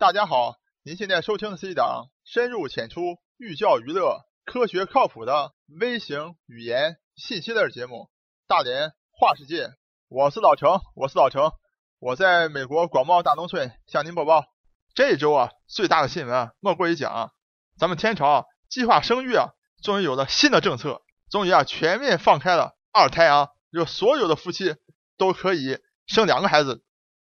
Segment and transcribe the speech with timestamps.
[0.00, 7.96] 大家好，您现在收听的是一档深入浅出、寓教于乐、科学靠谱的微型语言信息类节目
[8.48, 9.66] 《大连话世界》。
[10.08, 11.52] 我是老程，我是老程，
[11.98, 14.46] 我在美国广袤大农村向您播报。
[14.94, 17.34] 这一周啊，最大的新闻啊莫过于讲，
[17.76, 19.50] 咱们天朝计划生育啊，
[19.82, 24.76] 终于有了新的政策，终于啊全面放开了二胎啊，就所有的夫妻
[25.18, 26.82] 都可以生两个孩子。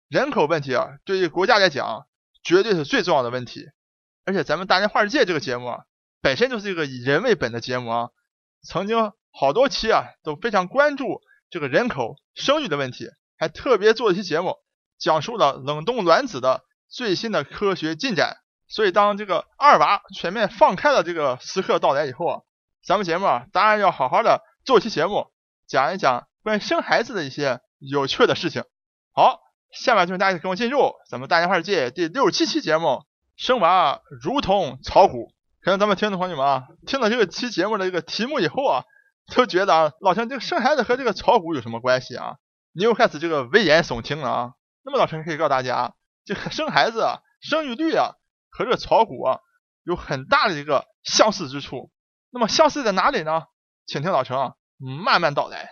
[0.10, 2.06] 人口问题啊，对于国家来讲。
[2.48, 3.66] 绝对是最重要的问题，
[4.24, 5.80] 而且咱们《大连话世界》这个节目啊，
[6.22, 8.10] 本身就是一个以人为本的节目啊。
[8.64, 14.56] 曾经好多期啊都非常关注这个人口生育的问题，还特别做一期节目，
[14.98, 18.38] 讲述了冷冻卵子的最新的科学进展。
[18.70, 22.40] 所以，当这个二娃全面放开了这个时刻到来以后啊，
[22.82, 25.28] 咱们节目啊当然要好好的做一期节目，
[25.68, 28.64] 讲一讲关于生孩子的一些有趣的事情。
[29.12, 29.47] 好。
[29.72, 33.04] 下面就大家跟我进入咱们大连话世界第六十七期节目，
[33.36, 35.34] 生娃如同炒股。
[35.62, 38.84] 可能咱们听众朋友们啊，听了这个期节目的这个题目以后啊，
[39.36, 42.38] 都觉得啊，老陈这个生孩子和这个炒股有什么关系啊？
[42.72, 44.52] 你又开始这个危言耸听了啊。
[44.84, 45.94] 那么老陈可以告诉大家，
[46.26, 48.14] 这个生孩子啊，生育率啊，
[48.50, 49.40] 和这个炒股啊，
[49.84, 51.92] 有很大的一个相似之处。
[52.32, 53.44] 那么相似在哪里呢？
[53.86, 54.54] 请听老陈啊
[55.04, 55.70] 慢慢道来。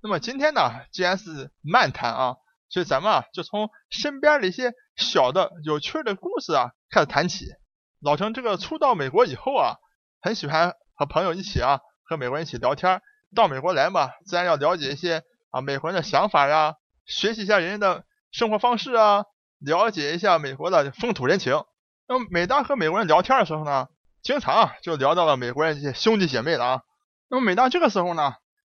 [0.00, 2.36] 那么今天呢，既然是漫谈啊。
[2.72, 7.44] 所以咱们啊，就从身边的一些小的有趣的故事啊开始谈起。
[8.00, 9.76] 老陈这个初到美国以后啊，
[10.22, 13.02] 很喜欢和朋友一起啊，和美国人一起聊天。
[13.36, 19.26] 到美国来嘛，自然要了解一些啊美国人的想法呀，学习一下人家的生活方式啊，
[19.58, 21.62] 了解一下美国的风土人情。
[22.08, 23.88] 那么每当和美国人聊天的时候呢，
[24.22, 26.82] 经常就聊到了美国人这些兄弟姐妹了啊。
[27.28, 28.32] 那么每当这个时候呢，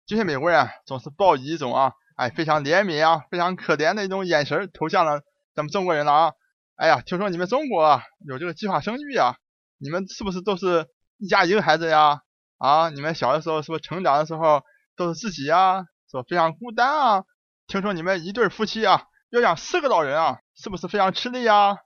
[0.07, 1.95] 这些美国人总是抱以一种啊。
[2.17, 5.21] 哎，非常怜悯啊，非常可怜的一种眼神投向了
[5.55, 6.33] 咱们中国人了啊！
[6.75, 9.37] 哎呀，听说你们中国啊有这个计划生育啊？
[9.79, 12.23] 你们是不是都是一家一个孩子呀？
[12.57, 14.63] 啊，你们小的时候是不是成长的时候
[14.97, 15.85] 都是自己呀？
[16.11, 17.25] 是不非常孤单啊？
[17.67, 21.77] 听说你们一对夫妻啊要养四个老人啊，是不是非常吃力呀？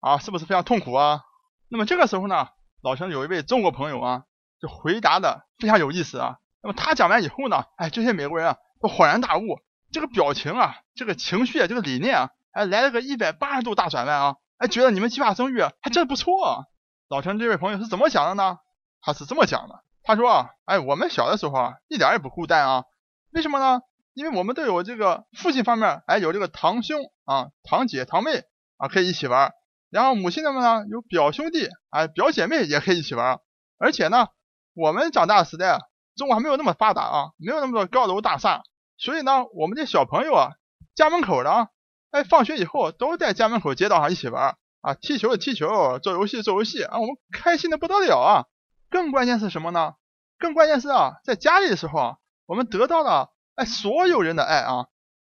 [0.00, 1.20] 啊，是不是非常痛苦啊？
[1.68, 2.48] 那么这个时候呢，
[2.82, 4.24] 老陈有一位中国朋友啊，
[4.62, 6.38] 就回答的非常有意思啊。
[6.62, 9.60] 那么他讲完以后呢，哎，这些美国人啊都恍然大悟。
[9.94, 14.36] 这个表情啊，这个情绪啊，这个理念啊，哎，来了个一百八十度大转弯啊！
[14.58, 16.44] 哎，觉得你们计划生育还真不错。
[16.44, 16.64] 啊
[17.08, 18.58] 老陈这位朋友是怎么想的呢？
[19.00, 22.84] 他是这么讲的，他说啊，哎，我们小的时候啊，一点也不孤单啊。
[23.30, 23.82] 为什么呢？
[24.14, 28.42] 因为我们都有这个父亲方面，哎，有这个堂兄啊、堂姐、堂妹
[28.78, 29.52] 啊，可以一起玩。
[29.90, 33.38] 然后母亲那边呢，有表兄弟啊、表姐妹也可以一起玩。
[33.78, 34.26] 而且呢，
[34.74, 35.78] 我们长大的时代，
[36.16, 38.64] 中国还没有那么发达啊，没有那么多高楼大厦。
[39.04, 40.52] 所以呢，我们这小朋友啊，
[40.94, 41.68] 家门口的，
[42.10, 48.46] 哎，放学以后都在家门口街道上一起玩啊，踢球的踢球，做游戏做游戏啊，我们开心的不得了啊。
[48.88, 49.96] 更关键是什么呢？
[50.38, 52.16] 更关键是啊，在家里的时候啊，
[52.46, 54.86] 我们得到了哎所有人的爱啊。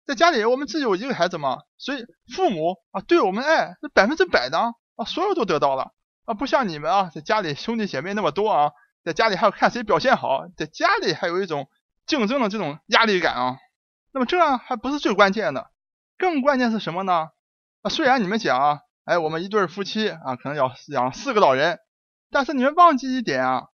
[0.07, 5.93] 在家里我们只有一个孩子嘛，所以父母啊对我们爱是百分之百的啊，所有都得到了
[6.25, 8.73] 啊，不像你们啊，在家里兄弟姐妹那么多啊，
[9.05, 11.69] 在家里还要看谁表现好，在家里还有一种。
[12.09, 13.59] 竞争的这种压力感啊，
[14.13, 15.71] 那么这还不是最关键的，
[16.17, 17.29] 更关键是什么呢？
[17.83, 21.79] 啊，虽然你们讲啊，哎，我们一对夫妻啊，可能要养四个老人，
[22.31, 23.67] 但是你们忘记一点啊，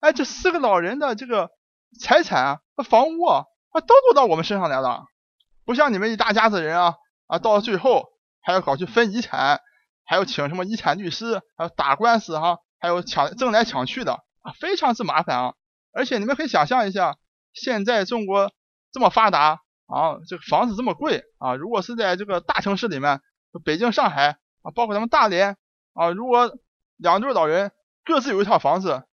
[0.00, 1.50] 哎，这四个老人的这个
[1.98, 5.06] 财产和房屋啊，都落到我们身上来了，
[5.64, 6.96] 不像你们一大家子人啊，
[7.28, 8.10] 啊，到了最后
[8.42, 9.62] 还要搞去分遗产，
[10.04, 14.12] 还要请什么遗产律师，还要打官司哈，还有抢争来抢去的
[14.42, 15.54] 啊，非常之麻烦啊，
[15.94, 17.16] 而且你们可以想象一下。
[17.52, 18.52] 现在中国
[18.92, 23.20] 这么发达啊，这个房子这么贵啊，如果是在这个大城市里面，
[23.64, 25.56] 北京、上海啊，包括咱们大连
[25.94, 26.56] 啊，如果
[26.96, 27.72] 两对老人
[28.04, 29.04] 各自有一套房子，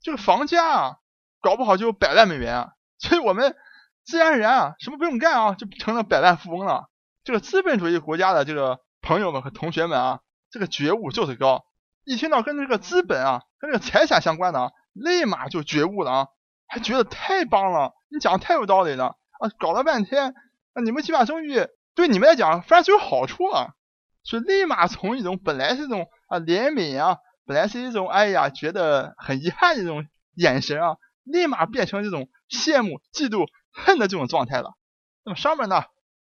[0.00, 0.96] 这个房价啊，
[1.40, 2.72] 搞不好就百万美元啊。
[2.98, 3.56] 所以我们
[4.04, 6.88] 自然而然啊，什么不用干啊，就成了百万富翁了。
[7.24, 10.20] 这个资本主义国家的这个朋友们和同学们啊，
[10.50, 11.64] 这个觉悟就是高，
[12.04, 16.28] 一听到跟这个资本啊、跟这个财产相关的啊，立马就觉悟了啊。
[16.72, 19.50] 还觉得太棒了，你讲的太有道理了啊！
[19.58, 20.30] 搞了半天，
[20.72, 23.74] 啊，你们计划生育对你们来讲反而是有好处啊，
[24.22, 34.72] 所以立马从一种本来是一种啊怜悯啊，本来是一种哎呀觉得很遗憾的这种眼神啊，立马变成这种羡慕、嫉妒、恨的这种状态了。
[35.24, 35.84] 那么上面呢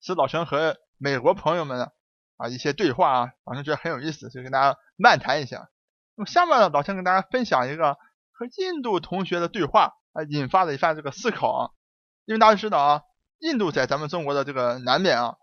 [0.01, 1.91] 是老陈和美国朋友们的
[2.37, 5.67] 啊一些对话啊，老陈觉得很有意思，就跟大家漫谈一下。
[6.15, 7.97] 那么下面呢，老陈跟大家分享一个
[8.31, 9.95] 和印度同学的对话。
[10.23, 11.51] 引发了一番这个思考。
[11.51, 11.71] 啊，
[12.25, 13.01] 因为大家知道啊，
[13.39, 15.35] 印度在咱们中国的这个南边啊，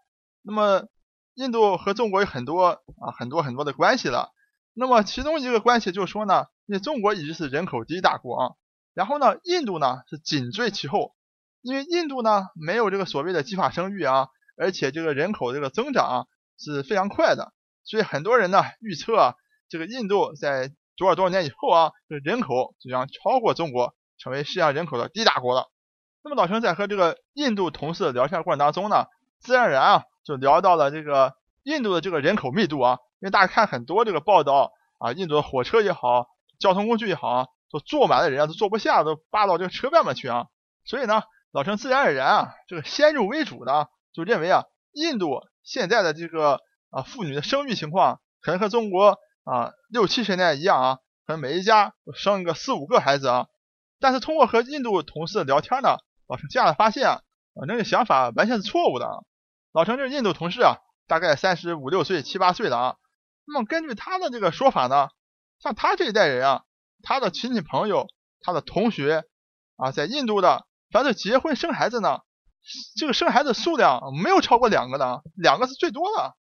[0.43, 0.87] 那么
[1.34, 4.32] 印度和中国有很多啊很多很多的关系了，
[4.73, 8.55] 那么其中一个关系就是说呢，因为中国一直是人口第一大国啊，
[8.94, 11.14] 然后呢，印度呢是紧追其后，
[11.61, 16.26] 因为印度呢没有这个所谓的计划生育啊，而且这个人口这个增长啊
[16.58, 17.52] 是非常快的，
[17.84, 19.34] 所以很多人呢预测啊，
[19.69, 25.70] 这个印度在多少多少年以后啊，这人口就将超过中国，成为世界上人口的第一大国了。
[26.22, 29.06] 那么老陈在和这个印度同事聊天过程当中呢，
[29.38, 32.98] 自然而然啊就聊到了这个印度的这个人口密度啊。
[33.20, 36.26] 因为大家看很多这个报道啊，印度的火车也好，
[36.58, 40.46] 交通工具也好，都坐满了人啊，都坐不下，都扒到这个车外面去啊。
[40.84, 41.22] 所以呢，
[41.52, 46.60] 老陈自然而然啊，这个先入为主的就认为啊，印度现在的这个
[46.90, 53.46] 啊妇女的生育情况可能和中国啊六七十年代一样啊，可能每一家生一个四五个孩子啊。
[54.06, 55.97] 但是通过和印度同事聊天呢，
[56.29, 57.23] 老陈这样的发现啊，
[57.67, 59.19] 那个想法完全是错误的啊。
[59.73, 60.76] 老陈这印度同事啊，
[61.08, 62.94] 大概三十五六岁、七八岁的啊。
[63.49, 65.08] 那么根据他的这个说法呢，
[65.58, 66.62] 像他这一代人啊，
[67.03, 68.06] 他的亲戚朋友、
[68.43, 69.25] 他的同学
[69.75, 72.20] 啊，在印度的，凡是结婚生孩子呢，
[72.97, 76.37] 这个生孩子数量没有超过两个的，两个是最多的。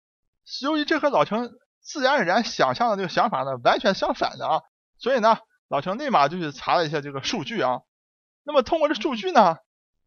[0.62, 1.48] 由于这和老陈
[1.80, 4.62] 自然而然想象的这个想法呢，完全相反的啊，
[4.98, 5.38] 所以呢，
[5.72, 7.80] 老陈立马就去查了一下这个数据啊。
[8.42, 9.56] 那么通过这数据呢，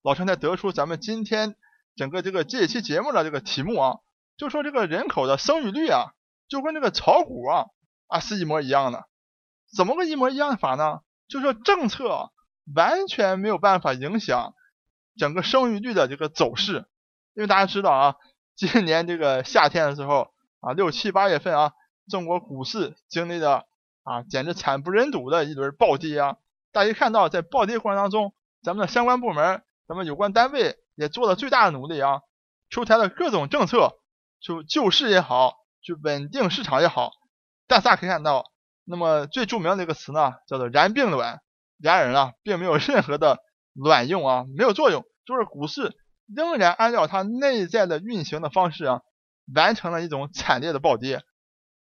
[0.03, 1.55] 老陈才得出咱们今天
[1.95, 3.97] 整个这个这一期节目的这个题目啊，
[4.37, 6.11] 就说这个人口的生育率啊。
[6.47, 7.65] 就跟这个炒股啊
[8.05, 9.07] 啊是一模一样的，
[9.75, 10.99] 怎么个一模一样的法呢？
[11.27, 12.29] 就说政策
[12.75, 14.53] 完全没有办法影响
[15.17, 16.85] 整个生育率的这个走势，
[17.33, 18.15] 因为大家知道啊，
[18.55, 20.29] 今年这个夏天的时候
[20.59, 21.71] 啊，六七八月份啊，
[22.07, 23.65] 中国股市经历了
[24.05, 26.37] 啊简直惨不忍睹的一轮暴跌啊。
[26.71, 32.21] 大家看到在暴跌过程当中，咱们的相关部门、咱们有关单位也做了最大的努力啊，
[32.69, 33.99] 出台了各种政策，
[34.39, 35.57] 就救市也好。
[35.85, 37.11] 就稳定市场也好，
[37.67, 38.51] 但大家可以看到，
[38.85, 41.41] 那么最著名的一个词呢，叫做“然并卵”。
[41.77, 43.37] 然而呢，并没有任何的
[43.73, 49.01] 卵用啊，没有作用，就是股市仍然按照它内在的运行的方式啊，
[49.53, 51.21] 完成了一种惨烈的暴跌。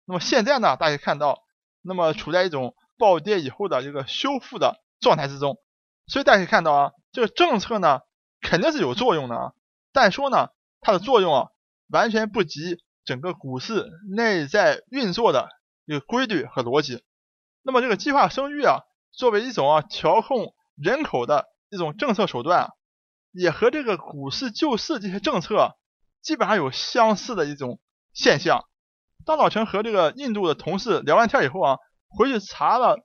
[0.07, 1.43] 那么现在呢，大家看到，
[1.83, 5.59] 那么处在一种暴跌以后的一个修复的状态之中。
[6.07, 8.01] 所以大家可以看到啊，这个政策呢，
[8.41, 9.53] 肯定是有作用的啊，
[9.93, 10.49] 但说呢，
[10.81, 11.49] 它的作用啊，
[11.89, 12.79] 完全不及。
[13.03, 15.49] 整个股市内在运作的
[15.87, 17.03] 一个规律和逻辑，
[17.63, 22.71] 那么这个计划生育啊，作为一种啊调控人口的一种政策手段啊，
[23.33, 25.77] 也和这个股市救市这些政策
[26.21, 27.81] 基本上有相似的一种
[28.13, 28.67] 现象。
[29.25, 31.77] 当老陈和这个印度的同事聊完天以后啊，
[32.09, 32.99] 回去查了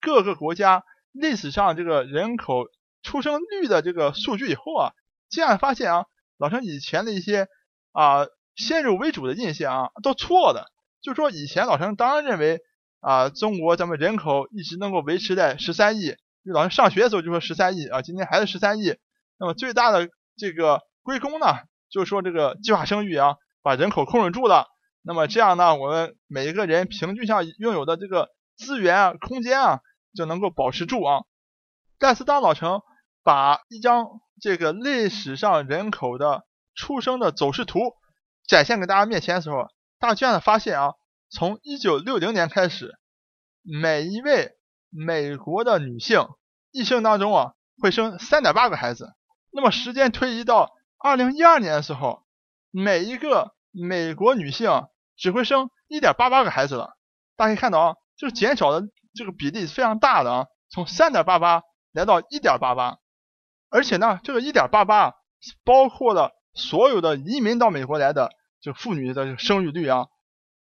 [0.00, 2.64] 各个国家历史上这个人口
[3.02, 4.92] 出生率的这个数据以后啊，
[5.28, 6.04] 竟然发现啊，
[6.38, 7.48] 老陈以前的一些
[7.92, 8.26] 啊。
[8.54, 10.66] 先入为主的印象啊，都错的。
[11.00, 12.60] 就是说，以前老陈当然认为
[13.00, 16.16] 啊，中国咱们人口一直能够维持在十三亿。
[16.44, 18.94] 就老陈上学的时候就说十三亿啊，今天还是十三亿。
[19.38, 21.46] 那么最大的这个归功呢，
[21.90, 24.66] 就是说这个计划生育啊，把人口控制住了。
[25.02, 29.80] 那么这样呢，我们每一个人平均上拥有的这个资源啊、空间啊，
[30.14, 31.24] 就能够保持住啊。
[31.98, 32.82] 但是当老程
[33.22, 36.44] 把一张这个历史上人口的
[36.74, 37.80] 出生的走势图，
[38.46, 39.66] 展现给大家面前的时候，
[39.98, 40.94] 大家发现啊，
[41.30, 42.94] 从一九六零年开始，
[43.62, 44.52] 每一位
[44.88, 46.28] 美国的女性
[46.70, 49.12] 一生当中啊，会生三点八个孩子。
[49.50, 52.24] 那么时间推移到二零一二年的时候，
[52.70, 56.96] 每一个美国女性只会生一点八八个孩子了。
[57.36, 62.98] 大家可以看到啊，就是减少的这个比例是非常大的啊，从三点八八来到一点八八，
[63.70, 65.14] 而且呢，这个一点八八
[65.64, 66.32] 包括了。
[66.54, 70.08] 所有的移民到美国来的这个妇女的生育率啊，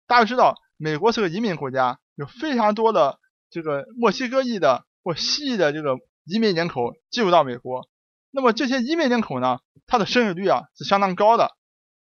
[0.09, 7.89] 大家知道，美国是个移民国家，有非常多的这个墨西哥裔的或西裔的这个移民人口进入到美国。
[8.33, 11.53] 那么这些移民人口呢，它的生育率啊是相当高的。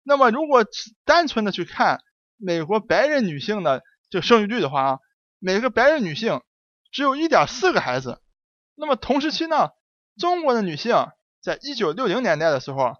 [0.02, 0.64] 那么如果
[1.04, 2.00] 单纯的去看
[2.38, 4.98] 美国白人女性的这生育率的话啊，
[5.38, 6.40] 每个白人女性
[6.90, 8.22] 只有一点四个孩子。
[8.74, 9.70] 那么同时期呢，
[10.16, 10.94] 中国的女性
[11.42, 12.96] 在一九六零年代的时候。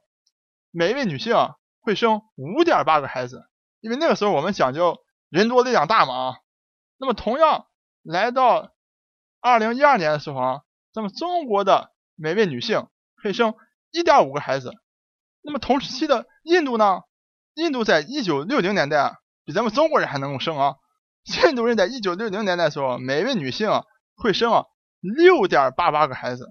[0.71, 1.35] 每一位女性
[1.81, 3.49] 会生五点八个孩子，
[3.81, 4.99] 因为那个时候我们讲究
[5.31, 6.37] 人多力量大嘛啊。
[6.99, 7.67] 那么同样
[8.03, 8.75] 来到
[9.41, 10.61] 二零一二年的时候啊，
[10.93, 13.55] 咱们中国的每位女性可以生
[13.91, 14.75] 一点五个孩子。
[15.41, 17.01] 那么同时期的印度呢？
[17.55, 19.17] 印度在一九六零年代
[19.49, 20.75] 比咱们中国人还能够生啊。
[21.25, 23.71] 印度人在一九六零年代的时候，每位女性
[24.15, 24.67] 会生啊
[25.01, 26.51] 六点八八个孩子。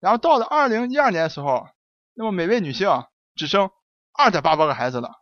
[0.00, 1.68] 然后到了二零一二年的时候，
[2.14, 2.90] 那么每位女性
[3.36, 3.70] 只生
[4.12, 5.12] 二点八八个孩子了，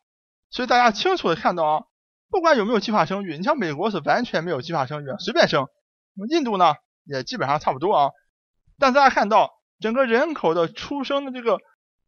[0.49, 1.83] 所以大家清楚的看到啊，
[2.31, 5.69] 不管有没有计划生育，你像美国是完全没有计划生育，随便生。
[6.15, 6.73] 那么印度呢
[7.05, 8.11] 也基本上差不多啊。
[8.79, 11.59] 但大家看到整个人口的出生的这个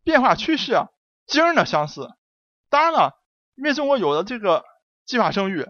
[0.05, 0.87] 变化趋势啊，
[1.26, 2.09] 惊人的相似。
[2.71, 3.12] 当然了，
[3.57, 4.65] 因为中国有了这个
[5.07, 5.67] 计划生育，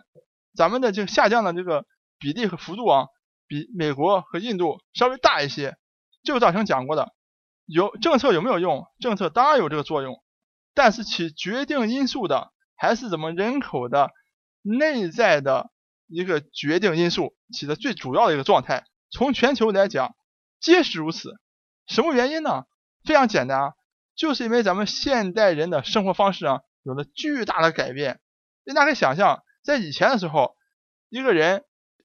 [0.54, 1.84] 咱们的这个下降的这个
[2.18, 3.06] 比例和幅度啊，
[3.46, 5.76] 比美国和印度稍微大一些。
[6.24, 7.12] 这个赵成讲过的，
[7.66, 8.86] 有政策有没有用？
[8.98, 10.22] 政策当然有这个作用，
[10.74, 14.10] 但是起决定因素的还是咱们人口的
[14.62, 15.70] 内在的
[16.08, 18.84] 一个决定因素起的最主要的一个状态。
[19.10, 20.16] 从全球来讲，
[20.58, 21.34] 皆是如此。
[21.86, 22.64] 什么原因呢？
[23.04, 23.72] 非常简单啊，
[24.16, 28.18] 就是因为咱们现代人的生活方式啊有了巨大的改变。
[28.74, 30.56] 大家可以想象，在以前的时候，
[31.08, 31.64] 一个人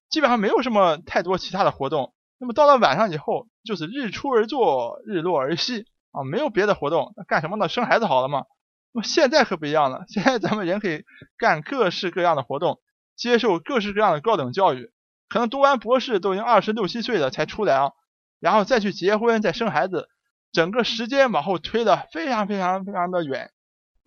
[0.09, 2.13] 基本上没有什么太多其他的活动。
[2.37, 7.69] 那么到了晚上以后，就是日出而作，日落而息啊，没有别的活动，那干什么呢？
[7.69, 8.45] 生孩子好了嘛。
[8.93, 11.03] 那么现在可不一样了，现在咱们人可以
[11.37, 12.81] 干各式各样的活动，
[13.15, 14.91] 接受各式各样的高等教育，
[15.29, 17.91] 可能读完博士都已经二十六七岁了才出来啊，
[18.39, 20.09] 然后再去结婚，再生孩子，
[20.51, 23.51] 整个时间往后推的非常非常非常的远，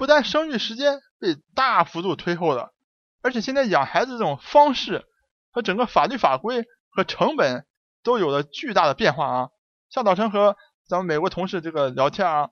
[0.05, 2.75] 不但生育时间被大幅度推后了，
[3.23, 5.07] 而且现在养孩子这种方式
[5.51, 7.65] 和整个法律法规和成本。
[8.05, 9.49] 都有了巨大的变化啊！
[9.89, 12.51] 像早晨和咱们美国同事这个聊天啊，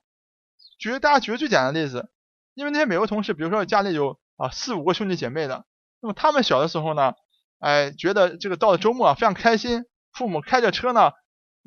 [0.78, 2.09] 举大家举个最简单的例子，
[2.54, 5.66] 因为那些美国同事，比如说家里有啊四五个兄弟姐妹的，
[6.00, 7.12] 那么他们小的时候呢，
[7.59, 11.12] 哎，觉得这个到了周末啊非常开心，父母开着车呢，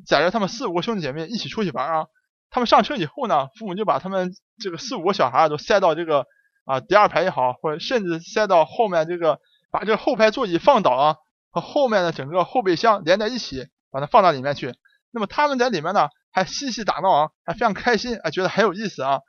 [0.07, 2.07] 载着他们四五个兄弟姐妹一起出去玩啊。
[2.49, 6.25] 他们上车以后呢，父母就把他们这个四五个小孩都塞到这个
[6.65, 9.39] 啊第二排也好，或者甚至塞到后面这个，
[9.71, 11.15] 把这个后排座椅放倒啊，
[11.51, 13.67] 和后面的整个后备箱连在一起。
[13.91, 14.75] 把它放到里面去，
[15.11, 19.21] 那么他们在里面呢还嬉戏打闹啊，还非常开心啊，觉得很有意思啊。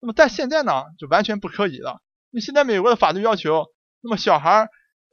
[0.00, 2.00] 那么在现在呢就完全不可以了，
[2.30, 3.66] 因为现在美国的法律要求，
[4.00, 4.66] 那么小孩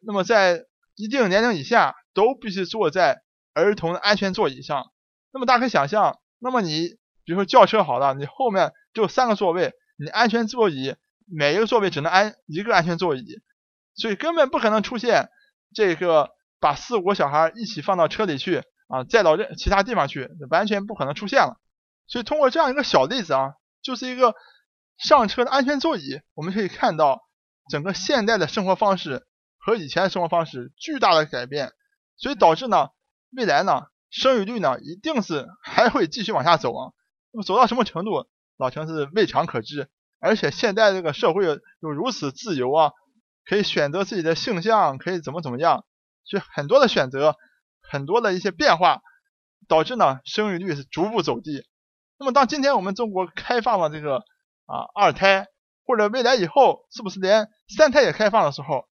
[0.07, 0.61] 那么在
[0.95, 3.21] 一定年龄以下都必须坐在
[3.53, 4.93] 儿童的安全座椅上。
[5.33, 6.91] 那么大家可以想象，那么你
[7.25, 13.41] 比如说轿车好了，你后面就三个座位，你安全座椅每一个座位只能安一个安全座椅，
[13.95, 15.29] 所以根本不可能出现
[15.73, 18.63] 这个把四五个小孩一起放到车里去。
[18.93, 21.61] 啊，再到任其他地方去，完全不可能出现了。
[22.07, 24.35] 所以通过这样一个小例子啊，就是一个
[24.97, 27.21] 上车的安全座椅，我们可以看到
[27.69, 29.25] 整个现代的生活方式
[29.57, 31.71] 和以前的生活方式巨大的改变。
[32.17, 32.89] 所以导致呢，
[33.31, 36.91] 未来呢，生育率呢一定是还会继续往下走啊。
[37.31, 39.89] 那么走到什么程度，老陈是未尝可知。
[40.19, 42.91] 而且现在这个社会又如此自由啊，
[43.45, 45.85] 可以选择自己的性向，可以怎么怎么样，
[46.25, 47.37] 就很多的选择。
[47.83, 49.01] 很多的一些变化，
[49.67, 51.67] 导致呢生育率是逐步走低。
[52.17, 54.19] 那么当今天我们中国开放了这个
[54.65, 55.47] 啊二胎，
[55.85, 58.87] 或者未来以后是不是连三胎也开放的时候，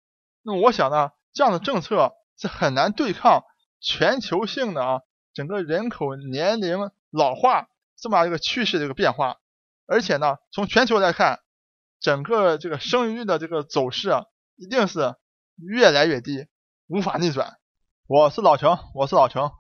[0.43, 3.43] 那么我想呢这样的政策是很难对抗
[3.81, 5.01] 全球性的啊
[5.33, 9.37] 整个人口年龄老化这么一个趋势的一个变化。
[9.87, 11.39] 而且呢从全球来看，
[11.99, 14.23] 整个这个生育率的这个走势啊
[14.55, 15.15] 一定是
[15.57, 16.47] 越来越低，
[16.87, 17.57] 无法逆转。
[18.07, 19.51] 我是老程，我是老程，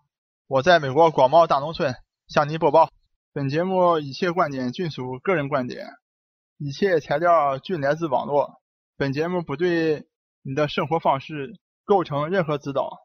[0.47, 1.95] 我在美国广袤大农村
[2.27, 2.89] 向您播报。
[3.33, 5.87] 本节目一切观点均属个人观点，
[6.57, 8.61] 一切材料均来自网络。
[8.97, 10.07] 本节目不对
[10.41, 13.04] 你的生活方式构成任何指导。